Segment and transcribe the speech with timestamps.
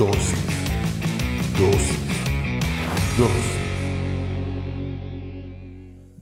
[0.00, 0.32] Dosis.
[1.58, 1.98] Dosis.
[3.18, 3.44] Dosis.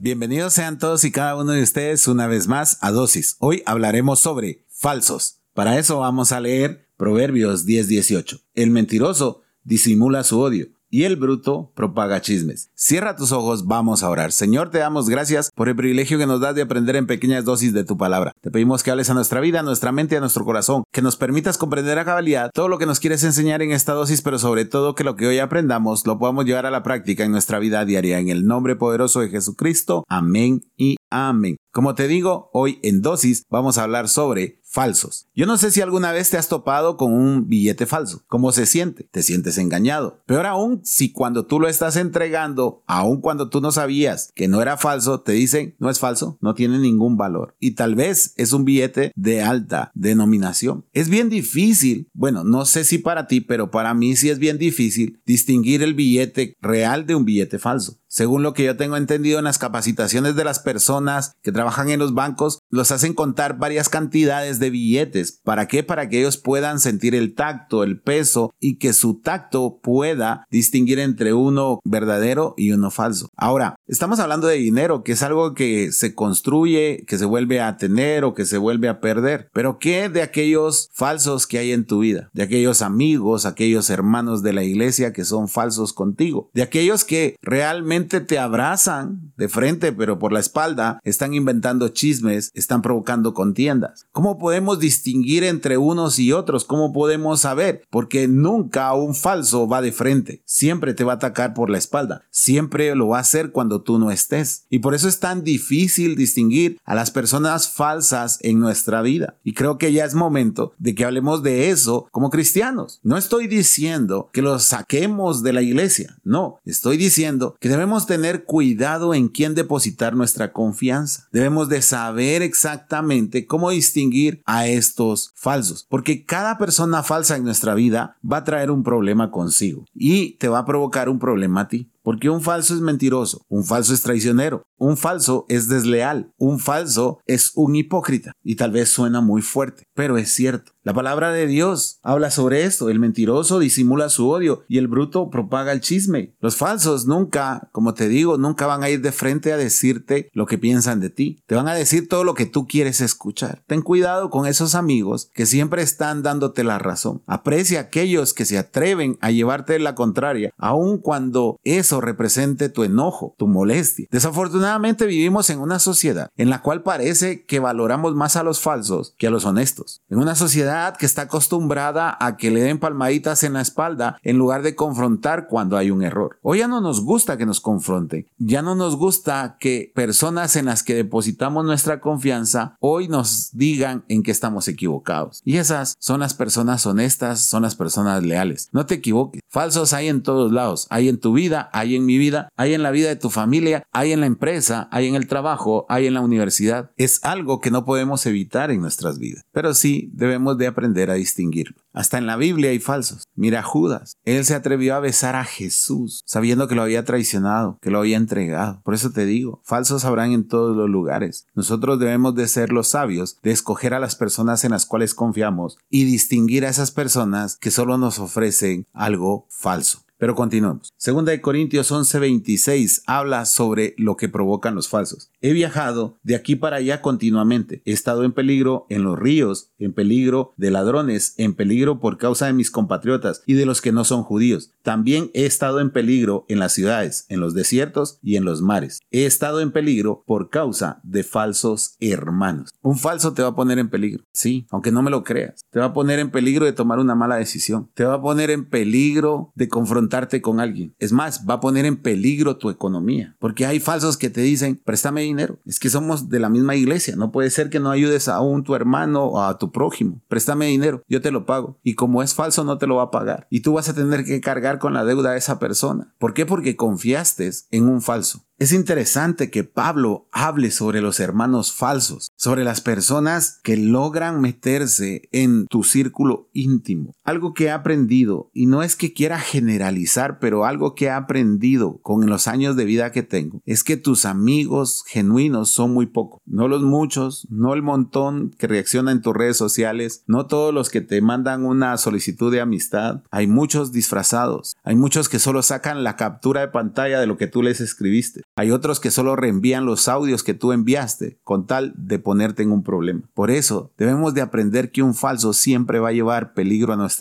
[0.01, 3.37] Bienvenidos sean todos y cada uno de ustedes una vez más a Dosis.
[3.39, 5.39] Hoy hablaremos sobre falsos.
[5.53, 8.41] Para eso vamos a leer Proverbios 10:18.
[8.53, 12.69] El mentiroso disimula su odio y el bruto propaga chismes.
[12.75, 14.31] Cierra tus ojos, vamos a orar.
[14.31, 17.73] Señor, te damos gracias por el privilegio que nos das de aprender en pequeñas dosis
[17.73, 18.33] de tu palabra.
[18.41, 21.01] Te pedimos que hables a nuestra vida, a nuestra mente y a nuestro corazón, que
[21.01, 24.39] nos permitas comprender a cabalidad todo lo que nos quieres enseñar en esta dosis, pero
[24.39, 27.59] sobre todo que lo que hoy aprendamos lo podamos llevar a la práctica en nuestra
[27.59, 28.19] vida diaria.
[28.19, 30.03] En el nombre poderoso de Jesucristo.
[30.07, 31.57] Amén y amén.
[31.71, 35.27] Como te digo, hoy en dosis vamos a hablar sobre falsos.
[35.35, 38.23] Yo no sé si alguna vez te has topado con un billete falso.
[38.27, 39.09] ¿Cómo se siente?
[39.11, 40.21] Te sientes engañado.
[40.27, 44.61] Peor aún, si cuando tú lo estás entregando, aun cuando tú no sabías que no
[44.61, 47.55] era falso, te dicen, no es falso, no tiene ningún valor.
[47.59, 50.85] Y tal vez es un billete de alta denominación.
[50.93, 54.59] Es bien difícil, bueno, no sé si para ti, pero para mí sí es bien
[54.59, 57.99] difícil distinguir el billete real de un billete falso.
[58.07, 61.99] Según lo que yo tengo entendido en las capacitaciones de las personas que trabajan en
[61.99, 65.39] los bancos, los hacen contar varias cantidades de billetes.
[65.43, 65.83] ¿Para qué?
[65.83, 70.99] Para que ellos puedan sentir el tacto, el peso y que su tacto pueda distinguir
[70.99, 73.29] entre uno verdadero y uno falso.
[73.35, 77.77] Ahora, estamos hablando de dinero, que es algo que se construye, que se vuelve a
[77.77, 79.49] tener o que se vuelve a perder.
[79.53, 82.29] Pero ¿qué de aquellos falsos que hay en tu vida?
[82.33, 86.49] De aquellos amigos, aquellos hermanos de la iglesia que son falsos contigo.
[86.53, 92.51] De aquellos que realmente te abrazan de frente, pero por la espalda están inventando chismes,
[92.53, 94.05] están provocando contiendas.
[94.11, 96.65] ¿Cómo podemos distinguir entre unos y otros?
[96.65, 97.83] ¿Cómo podemos saber?
[97.91, 102.23] Porque nunca un falso va de frente, siempre te va a atacar por la espalda,
[102.31, 104.65] siempre lo va a hacer cuando tú no estés.
[104.71, 109.37] Y por eso es tan difícil distinguir a las personas falsas en nuestra vida.
[109.43, 113.01] Y creo que ya es momento de que hablemos de eso como cristianos.
[113.03, 118.45] No estoy diciendo que los saquemos de la iglesia, no, estoy diciendo que debemos tener
[118.45, 121.27] cuidado en quién depositar nuestra confianza.
[121.31, 127.75] Debemos de saber exactamente cómo distinguir a estos falsos, porque cada persona falsa en nuestra
[127.75, 131.67] vida va a traer un problema consigo y te va a provocar un problema a
[131.67, 131.91] ti.
[132.01, 137.19] Porque un falso es mentiroso, un falso es traicionero, un falso es desleal, un falso
[137.27, 138.31] es un hipócrita.
[138.41, 140.71] Y tal vez suena muy fuerte, pero es cierto.
[140.89, 142.89] La palabra de Dios habla sobre esto.
[142.89, 146.33] El mentiroso disimula su odio y el bruto propaga el chisme.
[146.39, 150.47] Los falsos nunca, como te digo, nunca van a ir de frente a decirte lo
[150.47, 151.43] que piensan de ti.
[151.45, 153.61] Te van a decir todo lo que tú quieres escuchar.
[153.67, 157.21] Ten cuidado con esos amigos que siempre están dándote la razón.
[157.27, 162.83] Aprecia a aquellos que se atreven a llevarte la contraria, aun cuando eso represente tu
[162.83, 164.07] enojo, tu molestia.
[164.09, 169.13] Desafortunadamente vivimos en una sociedad en la cual parece que valoramos más a los falsos
[169.19, 170.01] que a los honestos.
[170.09, 174.37] En una sociedad que está acostumbrada a que le den palmaditas en la espalda en
[174.37, 176.39] lugar de confrontar cuando hay un error.
[176.41, 180.65] Hoy ya no nos gusta que nos confronten, ya no nos gusta que personas en
[180.65, 185.41] las que depositamos nuestra confianza hoy nos digan en que estamos equivocados.
[185.43, 188.69] Y esas son las personas honestas, son las personas leales.
[188.71, 192.17] No te equivoques, falsos hay en todos lados, hay en tu vida, hay en mi
[192.17, 195.27] vida, hay en la vida de tu familia, hay en la empresa, hay en el
[195.27, 196.91] trabajo, hay en la universidad.
[196.97, 201.15] Es algo que no podemos evitar en nuestras vidas, pero sí debemos de aprender a
[201.15, 201.75] distinguirlo.
[201.93, 203.23] Hasta en la Biblia hay falsos.
[203.35, 204.13] Mira Judas.
[204.23, 208.17] Él se atrevió a besar a Jesús, sabiendo que lo había traicionado, que lo había
[208.17, 208.81] entregado.
[208.83, 211.47] Por eso te digo, falsos habrán en todos los lugares.
[211.55, 215.77] Nosotros debemos de ser los sabios, de escoger a las personas en las cuales confiamos
[215.89, 220.03] y distinguir a esas personas que solo nos ofrecen algo falso.
[220.19, 220.91] Pero continuemos.
[220.97, 225.31] Segunda de Corintios 11:26 habla sobre lo que provocan los falsos.
[225.39, 227.81] He viajado de aquí para allá continuamente.
[227.85, 232.47] He estado en peligro en los ríos, en peligro de ladrones, en peligro por causa
[232.47, 234.71] de mis compatriotas y de los que no son judíos.
[234.83, 238.99] También he estado en peligro en las ciudades, en los desiertos y en los mares.
[239.11, 242.71] He estado en peligro por causa de falsos hermanos.
[242.81, 244.25] Un falso te va a poner en peligro.
[244.33, 245.61] Sí, aunque no me lo creas.
[245.71, 247.89] Te va a poner en peligro de tomar una mala decisión.
[247.93, 250.08] Te va a poner en peligro de confrontar
[250.41, 250.95] con alguien.
[250.99, 254.81] Es más, va a poner en peligro tu economía, porque hay falsos que te dicen,
[254.83, 255.59] préstame dinero.
[255.65, 258.63] Es que somos de la misma iglesia, no puede ser que no ayudes a un
[258.63, 260.21] tu hermano o a tu prójimo.
[260.27, 261.79] Préstame dinero, yo te lo pago.
[261.83, 263.47] Y como es falso, no te lo va a pagar.
[263.49, 266.13] Y tú vas a tener que cargar con la deuda de esa persona.
[266.19, 266.45] ¿Por qué?
[266.45, 268.45] Porque confiaste en un falso.
[268.59, 275.29] Es interesante que Pablo hable sobre los hermanos falsos, sobre las personas que logran meterse
[275.31, 277.13] en tu círculo íntimo.
[277.29, 281.99] Algo que he aprendido, y no es que quiera generalizar, pero algo que he aprendido
[282.01, 286.41] con los años de vida que tengo, es que tus amigos genuinos son muy pocos.
[286.47, 290.89] No los muchos, no el montón que reacciona en tus redes sociales, no todos los
[290.89, 293.21] que te mandan una solicitud de amistad.
[293.29, 297.45] Hay muchos disfrazados, hay muchos que solo sacan la captura de pantalla de lo que
[297.45, 298.41] tú les escribiste.
[298.55, 302.71] Hay otros que solo reenvían los audios que tú enviaste con tal de ponerte en
[302.71, 303.21] un problema.
[303.35, 307.18] Por eso debemos de aprender que un falso siempre va a llevar peligro a nuestra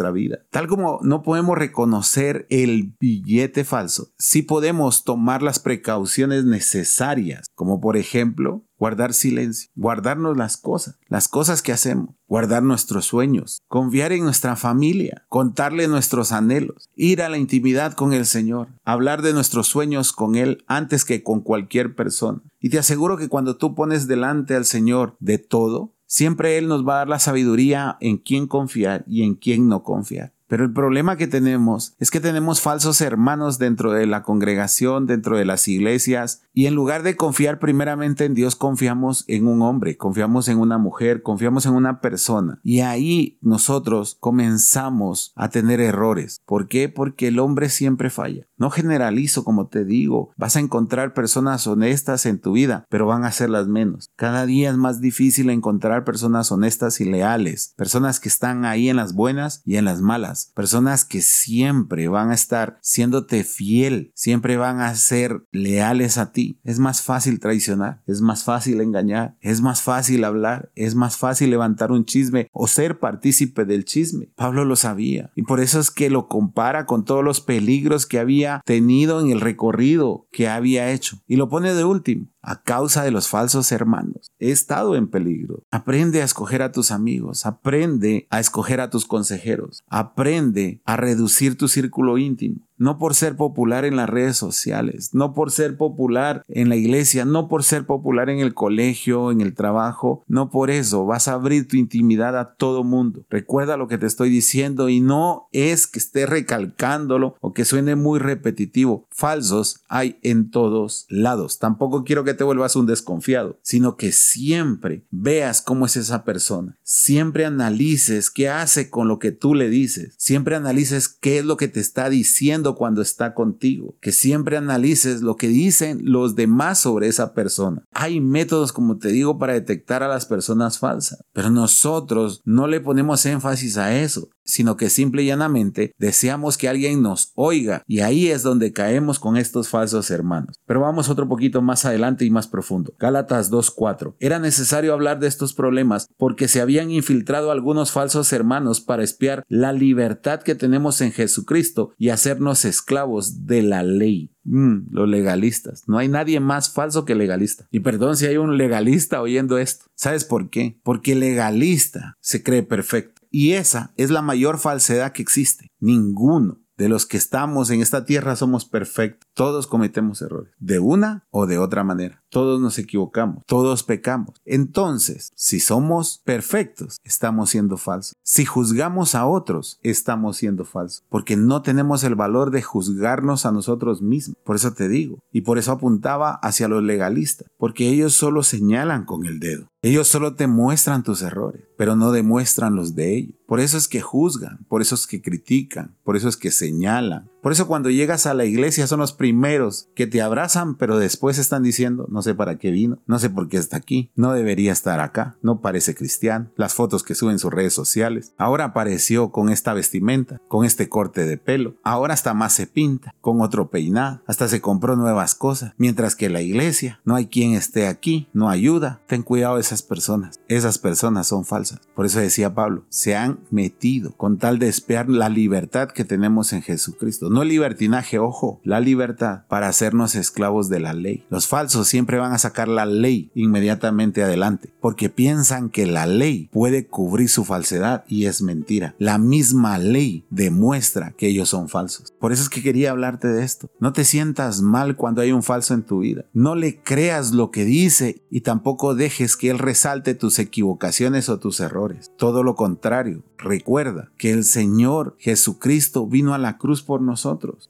[0.51, 7.81] Tal como no podemos reconocer el billete falso, sí podemos tomar las precauciones necesarias, como
[7.81, 14.13] por ejemplo guardar silencio, guardarnos las cosas, las cosas que hacemos, guardar nuestros sueños, confiar
[14.13, 19.33] en nuestra familia, contarle nuestros anhelos, ir a la intimidad con el Señor, hablar de
[19.33, 22.41] nuestros sueños con Él antes que con cualquier persona.
[22.61, 26.85] Y te aseguro que cuando tú pones delante al Señor de todo, siempre Él nos
[26.85, 30.33] va a dar la sabiduría en quién confiar y en quién no confiar.
[30.49, 35.37] Pero el problema que tenemos es que tenemos falsos hermanos dentro de la congregación, dentro
[35.37, 39.99] de las iglesias, y en lugar de confiar primeramente en Dios, confiamos en un hombre,
[39.99, 42.61] confiamos en una mujer, confiamos en una persona.
[42.63, 46.41] Y ahí nosotros comenzamos a tener errores.
[46.47, 46.89] ¿Por qué?
[46.89, 48.47] Porque el hombre siempre falla.
[48.57, 53.25] No generalizo, como te digo, vas a encontrar personas honestas en tu vida, pero van
[53.25, 54.11] a ser las menos.
[54.17, 58.97] Cada día es más difícil encontrar personas honestas y leales, personas que están ahí en
[58.97, 64.57] las buenas y en las malas personas que siempre van a estar siéndote fiel, siempre
[64.57, 66.61] van a ser leales a ti.
[66.65, 71.51] Es más fácil traicionar, es más fácil engañar, es más fácil hablar, es más fácil
[71.51, 74.31] levantar un chisme o ser partícipe del chisme.
[74.35, 78.19] Pablo lo sabía y por eso es que lo compara con todos los peligros que
[78.19, 83.05] había tenido en el recorrido que había hecho y lo pone de último a causa
[83.05, 84.33] de los falsos hermanos.
[84.39, 85.65] He estado en peligro.
[85.71, 91.59] Aprende a escoger a tus amigos, aprende a escoger a tus consejeros, aprende a reducir
[91.59, 96.43] tu círculo íntimo no por ser popular en las redes sociales, no por ser popular
[96.49, 100.71] en la iglesia, no por ser popular en el colegio, en el trabajo, no por
[100.71, 103.25] eso vas a abrir tu intimidad a todo mundo.
[103.29, 107.97] Recuerda lo que te estoy diciendo y no es que esté recalcándolo o que suene
[107.97, 109.07] muy repetitivo.
[109.11, 111.59] Falsos hay en todos lados.
[111.59, 116.77] Tampoco quiero que te vuelvas un desconfiado, sino que siempre veas cómo es esa persona.
[116.83, 120.15] Siempre analices qué hace con lo que tú le dices.
[120.17, 125.23] Siempre analices qué es lo que te está diciendo cuando está contigo, que siempre analices
[125.23, 127.85] lo que dicen los demás sobre esa persona.
[127.93, 132.81] Hay métodos, como te digo, para detectar a las personas falsas, pero nosotros no le
[132.81, 138.01] ponemos énfasis a eso sino que simple y llanamente deseamos que alguien nos oiga y
[138.01, 140.57] ahí es donde caemos con estos falsos hermanos.
[140.67, 142.95] Pero vamos otro poquito más adelante y más profundo.
[142.99, 144.15] Gálatas 2.4.
[144.19, 149.45] Era necesario hablar de estos problemas porque se habían infiltrado algunos falsos hermanos para espiar
[149.49, 154.31] la libertad que tenemos en Jesucristo y hacernos esclavos de la ley.
[154.45, 155.85] Mm, los legalistas.
[155.87, 157.69] No hay nadie más falso que legalista.
[157.71, 159.87] Y perdón si hay un legalista oyendo esto.
[159.95, 160.79] ¿Sabes por qué?
[160.83, 163.23] Porque legalista se cree perfecto.
[163.31, 165.71] Y esa es la mayor falsedad que existe.
[165.81, 169.28] Ninguno de los que estamos en esta tierra somos perfectos.
[169.39, 172.25] Todos cometemos errores, de una o de otra manera.
[172.29, 174.35] Todos nos equivocamos, todos pecamos.
[174.45, 178.17] Entonces, si somos perfectos, estamos siendo falsos.
[178.25, 183.53] Si juzgamos a otros, estamos siendo falsos, porque no tenemos el valor de juzgarnos a
[183.53, 184.37] nosotros mismos.
[184.43, 189.05] Por eso te digo, y por eso apuntaba hacia los legalistas, porque ellos solo señalan
[189.05, 189.69] con el dedo.
[189.81, 193.37] Ellos solo te muestran tus errores, pero no demuestran los de ellos.
[193.47, 197.31] Por eso es que juzgan, por eso es que critican, por eso es que señalan,
[197.43, 201.39] por eso cuando llegas a la iglesia son los primeros que te abrazan, pero después
[201.39, 204.73] están diciendo, no sé para qué vino, no sé por qué está aquí, no debería
[204.73, 208.35] estar acá, no parece cristiano, las fotos que suben sus redes sociales.
[208.39, 213.15] Ahora apareció con esta vestimenta, con este corte de pelo, ahora hasta más se pinta,
[213.21, 217.53] con otro peinado, hasta se compró nuevas cosas, mientras que la iglesia no hay quien
[217.53, 219.01] esté aquí, no ayuda.
[219.07, 221.81] Ten cuidado de esas personas, esas personas son falsas.
[221.95, 226.53] Por eso decía Pablo, se han metido con tal de espiar la libertad que tenemos
[226.53, 231.25] en Jesucristo no libertinaje, ojo, la libertad para hacernos esclavos de la ley.
[231.31, 236.49] Los falsos siempre van a sacar la ley inmediatamente adelante, porque piensan que la ley
[236.53, 238.95] puede cubrir su falsedad y es mentira.
[238.99, 242.15] La misma ley demuestra que ellos son falsos.
[242.19, 243.71] Por eso es que quería hablarte de esto.
[243.81, 246.25] No te sientas mal cuando hay un falso en tu vida.
[246.33, 251.39] No le creas lo que dice y tampoco dejes que él resalte tus equivocaciones o
[251.39, 252.11] tus errores.
[252.17, 257.18] Todo lo contrario, recuerda que el Señor Jesucristo vino a la cruz por nosotros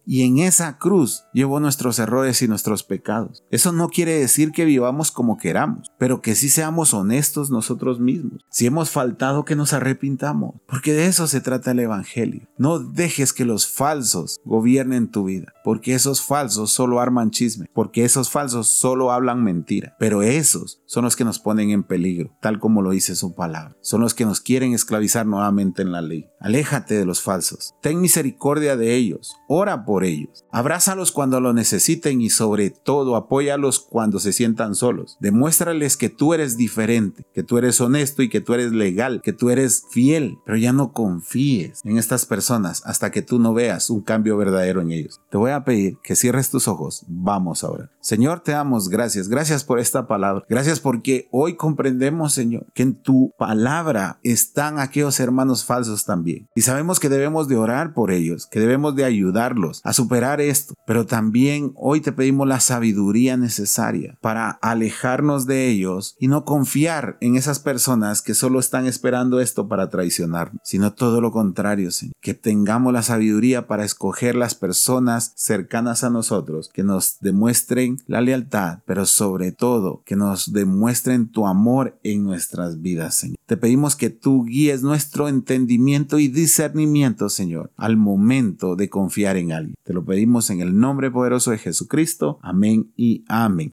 [0.06, 3.44] Y en esa cruz llevó nuestros errores y nuestros pecados.
[3.50, 8.44] Eso no quiere decir que vivamos como queramos, pero que sí seamos honestos nosotros mismos.
[8.50, 12.48] Si hemos faltado, que nos arrepintamos, porque de eso se trata el Evangelio.
[12.58, 18.06] No dejes que los falsos gobiernen tu vida, porque esos falsos solo arman chisme, porque
[18.06, 22.58] esos falsos solo hablan mentira, pero esos son los que nos ponen en peligro, tal
[22.58, 23.76] como lo dice su palabra.
[23.82, 26.24] Son los que nos quieren esclavizar nuevamente en la ley.
[26.40, 27.74] Aléjate de los falsos.
[27.82, 29.36] Ten misericordia de ellos.
[29.46, 30.46] Ora por ellos.
[30.50, 35.18] Abrázalos cuando lo necesiten y sobre todo apóyalos cuando se sientan solos.
[35.20, 39.34] Demuéstrales que tú eres diferente, que tú eres honesto y que tú eres legal, que
[39.34, 43.90] tú eres fiel, pero ya no confíes en estas personas hasta que tú no veas
[43.90, 45.20] un cambio verdadero en ellos.
[45.30, 47.04] Te voy a pedir que cierres tus ojos.
[47.08, 47.90] Vamos ahora.
[48.00, 49.28] Señor, te damos gracias.
[49.28, 50.44] Gracias por esta palabra.
[50.48, 56.48] Gracias porque hoy comprendemos, Señor, que en tu palabra están aquellos hermanos falsos también.
[56.54, 60.74] Y sabemos que debemos de orar por ellos, que debemos de ayudarlos a superar esto.
[60.86, 67.18] Pero también hoy te pedimos la sabiduría necesaria para alejarnos de ellos y no confiar
[67.20, 72.14] en esas personas que solo están esperando esto para traicionarnos, sino todo lo contrario, Señor.
[72.20, 78.20] Que tengamos la sabiduría para escoger las personas cercanas a nosotros, que nos demuestren la
[78.20, 83.38] lealtad, pero sobre todo que nos demuestren tu amor en nuestras vidas, Señor.
[83.46, 89.52] Te pedimos que tú guíes nuestro entendimiento y discernimiento, Señor, al momento de confiar en
[89.52, 89.74] alguien.
[89.84, 92.38] Te lo pedimos en el nombre poderoso de Jesucristo.
[92.42, 93.72] Amén y amén.